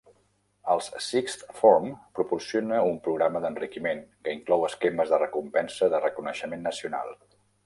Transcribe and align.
El 0.75 0.79
Sixth 1.07 1.43
Form 1.59 1.85
proporciona 2.19 2.79
un 2.93 2.97
programa 3.09 3.43
d'enriquiment, 3.45 4.03
que 4.25 4.35
inclou 4.39 4.67
esquemes 4.71 5.13
de 5.15 5.21
recompensa 5.27 5.93
de 5.95 6.03
reconeixement 6.09 6.67
nacional. 6.71 7.17